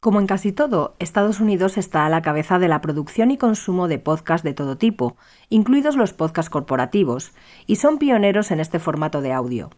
[0.00, 3.86] Como en casi todo, Estados Unidos está a la cabeza de la producción y consumo
[3.86, 5.18] de podcasts de todo tipo,
[5.50, 7.34] incluidos los podcasts corporativos,
[7.66, 9.68] y son pioneros en este formato de audio.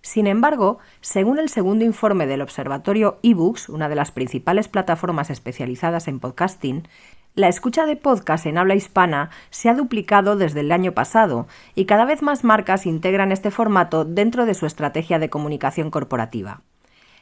[0.00, 6.08] Sin embargo, según el segundo informe del Observatorio eBooks, una de las principales plataformas especializadas
[6.08, 6.88] en podcasting,
[7.36, 11.84] la escucha de podcast en habla hispana se ha duplicado desde el año pasado y
[11.84, 16.62] cada vez más marcas integran este formato dentro de su estrategia de comunicación corporativa.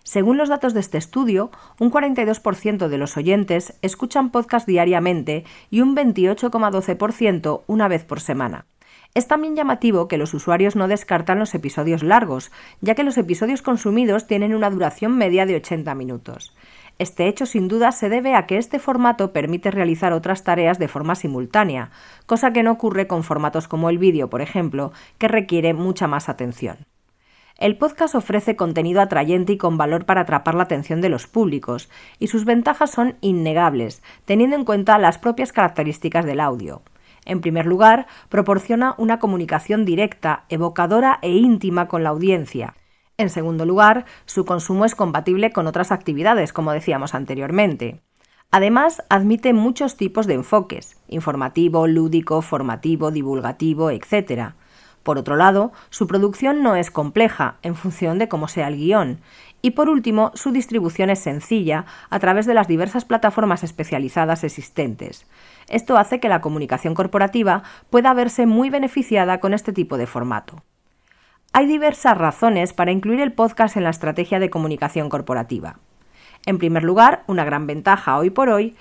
[0.02, 5.82] Según los datos de este estudio, un 42% de los oyentes escuchan podcast diariamente y
[5.82, 8.66] un 28,12% una vez por semana.
[9.15, 13.60] Es también llamativo que los usuarios no descartan los episodios largos, ya que los episodios
[13.60, 16.54] consumidos tienen una duración media de 80 minutos.
[16.98, 20.87] Este hecho sin duda se debe a que este formato permite realizar otras tareas de
[20.87, 21.90] forma simultánea,
[22.26, 26.28] cosa que no ocurre con formatos como el vídeo, por ejemplo, que requiere mucha más
[26.28, 26.90] atención.
[27.60, 31.90] El podcast ofrece contenido atrayente y con valor para atrapar la atención de los públicos,
[32.18, 36.80] y sus ventajas son innegables, teniendo en cuenta las propias características del audio.
[37.26, 42.76] En primer lugar, proporciona una comunicación directa, evocadora e íntima con la audiencia.
[43.18, 48.00] En segundo lugar, su consumo es compatible con otras actividades, como decíamos anteriormente.
[48.50, 54.54] Además, admite muchos tipos de enfoques, informativo, lúdico, formativo, divulgativo, etc.
[55.02, 59.20] Por otro lado, su producción no es compleja en función de cómo sea el guion.
[59.62, 65.26] Y por último, su distribución es sencilla a través de las diversas plataformas especializadas existentes.
[65.69, 70.62] Esto hace que la comunicación corporativa pueda verse muy beneficiada con este tipo de formato.
[71.53, 75.78] Hay diversas razones para incluir el podcast en la estrategia de comunicación corporativa.
[76.47, 78.77] En primer lugar, una gran ventaja hoy por hoy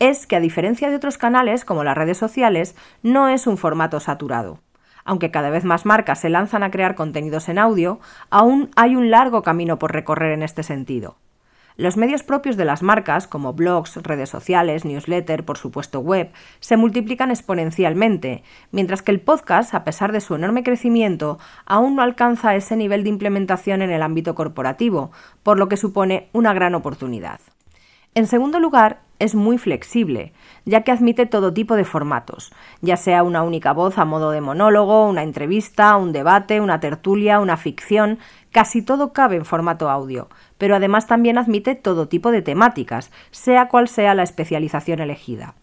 [0.00, 4.00] es que a diferencia de otros canales como las redes sociales, no es un formato
[4.00, 4.60] saturado.
[5.10, 7.98] Aunque cada vez más marcas se lanzan a crear contenidos en audio,
[8.30, 11.16] aún hay un largo camino por recorrer en este sentido.
[11.74, 16.76] Los medios propios de las marcas, como blogs, redes sociales, newsletter, por supuesto web, se
[16.76, 22.54] multiplican exponencialmente, mientras que el podcast, a pesar de su enorme crecimiento, aún no alcanza
[22.54, 25.10] ese nivel de implementación en el ámbito corporativo,
[25.42, 27.40] por lo que supone una gran oportunidad.
[28.14, 30.32] En segundo lugar, es muy flexible,
[30.64, 34.40] ya que admite todo tipo de formatos, ya sea una única voz a modo de
[34.40, 38.18] monólogo, una entrevista, un debate, una tertulia, una ficción,
[38.50, 40.28] casi todo cabe en formato audio,
[40.58, 45.54] pero además también admite todo tipo de temáticas, sea cual sea la especialización elegida.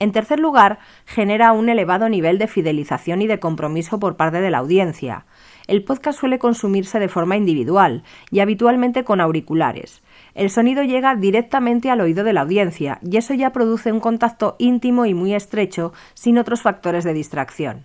[0.00, 4.50] En tercer lugar, genera un elevado nivel de fidelización y de compromiso por parte de
[4.50, 5.26] la audiencia.
[5.68, 10.02] El podcast suele consumirse de forma individual y habitualmente con auriculares,
[10.34, 14.56] el sonido llega directamente al oído de la audiencia y eso ya produce un contacto
[14.58, 17.84] íntimo y muy estrecho sin otros factores de distracción.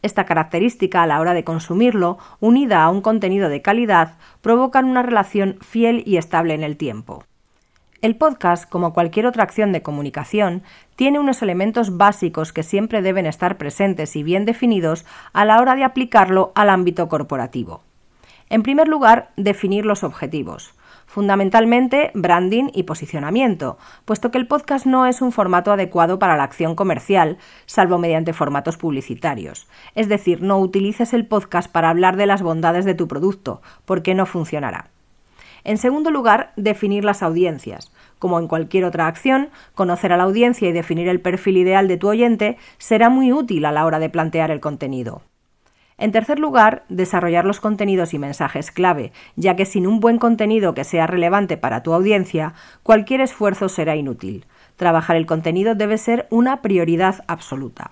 [0.00, 5.02] Esta característica a la hora de consumirlo, unida a un contenido de calidad, provocan una
[5.02, 7.24] relación fiel y estable en el tiempo.
[8.00, 10.62] El podcast, como cualquier otra acción de comunicación,
[10.94, 15.74] tiene unos elementos básicos que siempre deben estar presentes y bien definidos a la hora
[15.74, 17.82] de aplicarlo al ámbito corporativo.
[18.50, 20.74] En primer lugar, definir los objetivos
[21.08, 26.44] fundamentalmente branding y posicionamiento, puesto que el podcast no es un formato adecuado para la
[26.44, 29.66] acción comercial, salvo mediante formatos publicitarios.
[29.94, 34.14] Es decir, no utilices el podcast para hablar de las bondades de tu producto, porque
[34.14, 34.90] no funcionará.
[35.64, 37.90] En segundo lugar, definir las audiencias.
[38.18, 41.96] Como en cualquier otra acción, conocer a la audiencia y definir el perfil ideal de
[41.96, 45.22] tu oyente será muy útil a la hora de plantear el contenido.
[45.98, 50.72] En tercer lugar, desarrollar los contenidos y mensajes clave, ya que sin un buen contenido
[50.72, 52.54] que sea relevante para tu audiencia,
[52.84, 54.46] cualquier esfuerzo será inútil.
[54.76, 57.90] Trabajar el contenido debe ser una prioridad absoluta.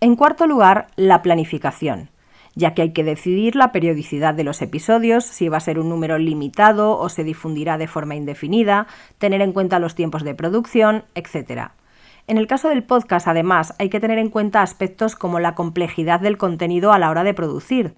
[0.00, 2.10] En cuarto lugar, la planificación,
[2.56, 5.88] ya que hay que decidir la periodicidad de los episodios, si va a ser un
[5.88, 8.88] número limitado o se difundirá de forma indefinida,
[9.18, 11.70] tener en cuenta los tiempos de producción, etc.
[12.28, 16.20] En el caso del podcast, además, hay que tener en cuenta aspectos como la complejidad
[16.20, 17.94] del contenido a la hora de producir,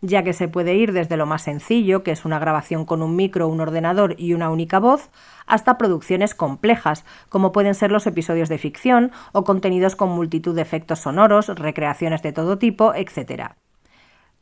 [0.00, 3.16] ya que se puede ir desde lo más sencillo, que es una grabación con un
[3.16, 5.10] micro, un ordenador y una única voz,
[5.46, 10.62] hasta producciones complejas, como pueden ser los episodios de ficción o contenidos con multitud de
[10.62, 13.54] efectos sonoros, recreaciones de todo tipo, etc.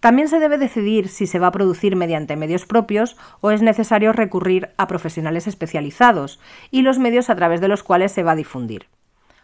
[0.01, 4.13] También se debe decidir si se va a producir mediante medios propios o es necesario
[4.13, 6.41] recurrir a profesionales especializados
[6.71, 8.87] y los medios a través de los cuales se va a difundir.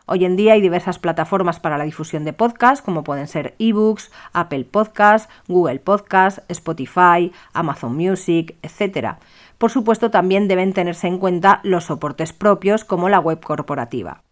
[0.09, 4.13] Hoy en día hay diversas plataformas para la difusión de podcasts, como pueden ser ebooks,
[4.33, 9.17] Apple Podcasts, Google Podcasts, Spotify, Amazon Music, etc.
[9.59, 14.23] Por supuesto, también deben tenerse en cuenta los soportes propios, como la web corporativa.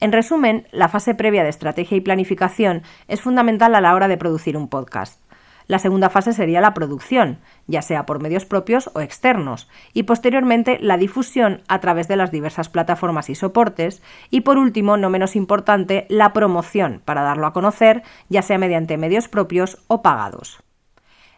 [0.00, 4.16] En resumen, la fase previa de estrategia y planificación es fundamental a la hora de
[4.16, 5.22] producir un podcast.
[5.66, 10.78] La segunda fase sería la producción, ya sea por medios propios o externos, y posteriormente
[10.80, 15.36] la difusión a través de las diversas plataformas y soportes, y por último, no menos
[15.36, 20.62] importante, la promoción para darlo a conocer, ya sea mediante medios propios o pagados.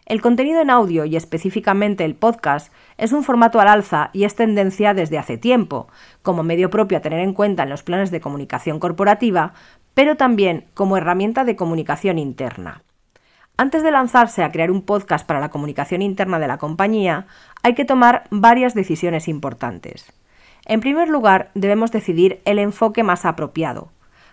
[0.05, 4.35] El contenido en audio y específicamente el podcast es un formato al alza y es
[4.35, 5.87] tendencia desde hace tiempo,
[6.21, 9.53] como medio propio a tener en cuenta en los planes de comunicación corporativa,
[9.95, 12.83] pero también como herramienta de comunicación interna.
[13.57, 17.25] Antes de lanzarse a crear un podcast para la comunicación interna de la compañía,
[17.63, 20.11] hay que tomar varias decisiones importantes.
[20.65, 23.91] En primer lugar, debemos decidir el enfoque más apropiado.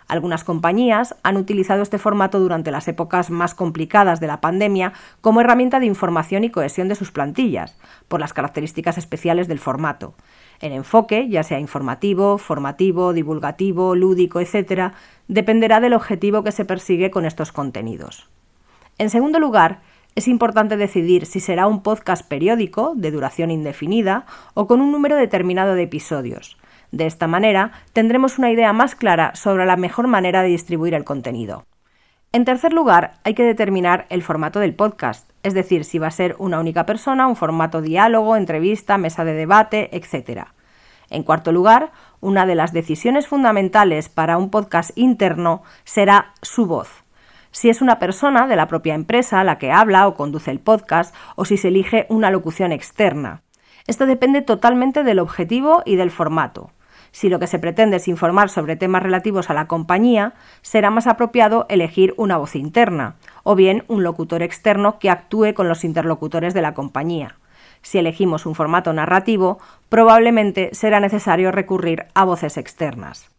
[0.09, 5.41] Algunas compañías han utilizado este formato durante las épocas más complicadas de la pandemia como
[5.41, 7.79] herramienta de información y cohesión de sus plantillas,
[8.09, 10.15] por las características especiales del formato.
[10.59, 14.95] El enfoque, ya sea informativo, formativo, divulgativo, lúdico, etc.,
[15.29, 18.29] dependerá del objetivo que se persigue con estos contenidos.
[18.99, 19.81] En segundo lugar,
[20.15, 25.17] es importante decidir si será un podcast periódico, de duración indefinida, o con un número
[25.17, 26.59] determinado de episodios.
[26.91, 31.05] De esta manera, tendremos una idea más clara sobre la mejor manera de distribuir el
[31.05, 31.65] contenido.
[32.33, 36.13] En tercer lugar, hay que determinar el formato del podcast, es decir, si va a
[36.13, 40.49] ser una única persona, un formato diálogo, entrevista, mesa de debate, etc.
[41.09, 47.02] En cuarto lugar, una de las decisiones fundamentales para un podcast interno será su voz
[47.53, 51.15] si es una persona de la propia empresa la que habla o conduce el podcast
[51.37, 53.43] o si se elige una locución externa.
[53.87, 56.71] Esto depende totalmente del objetivo y del formato.
[57.13, 60.33] Si lo que se pretende es informar sobre temas relativos a la compañía,
[60.63, 65.69] será más apropiado elegir una voz interna, o bien un locutor externo que actúe con
[65.69, 67.37] los interlocutores de la compañía.
[67.83, 69.59] Si elegimos un formato narrativo,
[69.89, 73.32] probablemente será necesario recurrir a voces externas.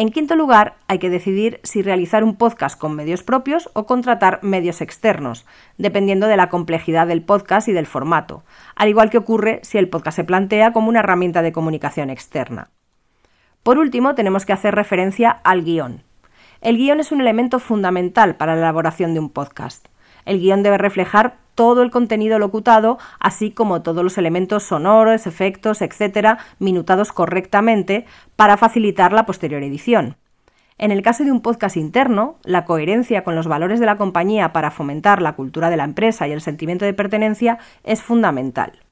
[0.00, 4.38] En quinto lugar, hay que decidir si realizar un podcast con medios propios o contratar
[4.44, 5.44] medios externos,
[5.76, 8.44] dependiendo de la complejidad del podcast y del formato,
[8.76, 12.70] al igual que ocurre si el podcast se plantea como una herramienta de comunicación externa.
[13.64, 16.04] Por último, tenemos que hacer referencia al guion.
[16.60, 19.88] El guion es un elemento fundamental para la elaboración de un podcast.
[20.26, 25.82] El guion debe reflejar todo el contenido locutado, así como todos los elementos sonoros, efectos,
[25.82, 28.06] etcétera, minutados correctamente
[28.36, 30.14] para facilitar la posterior edición.
[30.78, 34.52] En el caso de un podcast interno, la coherencia con los valores de la compañía
[34.52, 38.84] para fomentar la cultura de la empresa y el sentimiento de pertenencia es fundamental.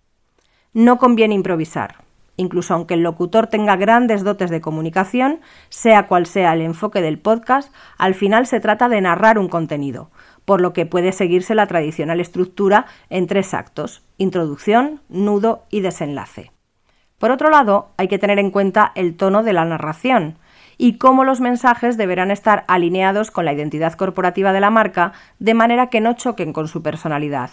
[0.73, 2.05] No conviene improvisar.
[2.37, 7.21] Incluso aunque el locutor tenga grandes dotes de comunicación, sea cual sea el enfoque del
[7.21, 10.11] podcast, al final se trata de narrar un contenido,
[10.47, 16.53] por lo que puede seguirse la tradicional estructura en tres actos, introducción, nudo y desenlace.
[17.19, 20.39] Por otro lado, hay que tener en cuenta el tono de la narración
[20.79, 25.55] y cómo los mensajes deberán estar alineados con la identidad corporativa de la marca de
[25.55, 27.51] manera que no choquen con su personalidad.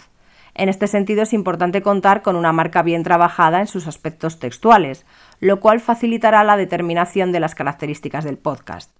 [0.54, 5.04] En este sentido es importante contar con una marca bien trabajada en sus aspectos textuales,
[5.40, 8.92] lo cual facilitará la determinación de las características del podcast.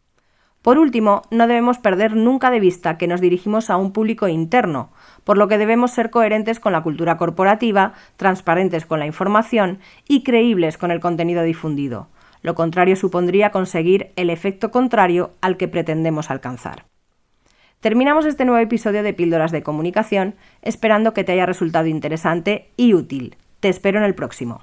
[0.64, 4.88] Por último, no debemos perder nunca de vista que nos dirigimos a un público interno,
[5.22, 10.22] por lo que debemos ser coherentes con la cultura corporativa, transparentes con la información y
[10.22, 12.08] creíbles con el contenido difundido.
[12.40, 16.86] Lo contrario supondría conseguir el efecto contrario al que pretendemos alcanzar.
[17.80, 22.94] Terminamos este nuevo episodio de Píldoras de Comunicación esperando que te haya resultado interesante y
[22.94, 23.36] útil.
[23.60, 24.62] Te espero en el próximo.